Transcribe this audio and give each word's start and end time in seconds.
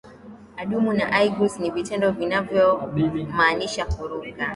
Adumu 0.57 0.93
na 0.93 1.11
aigus 1.11 1.59
ni 1.59 1.69
vitendo 1.71 2.11
vinavyomaanisha 2.11 3.85
kuruka 3.85 4.47